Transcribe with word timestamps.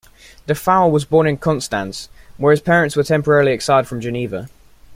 Dufour 0.47 0.89
was 0.91 1.05
born 1.05 1.27
in 1.27 1.37
Konstanz, 1.37 2.09
where 2.37 2.49
his 2.49 2.59
parents 2.59 2.95
were 2.95 3.03
temporarily 3.03 3.51
exiled 3.51 3.85
from 3.87 4.01
Geneva. 4.01 4.49